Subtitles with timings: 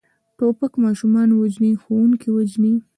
[0.37, 2.73] توپک ماشومان وژني، ښوونکي وژني.